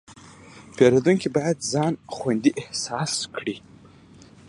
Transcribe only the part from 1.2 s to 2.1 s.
باید ځان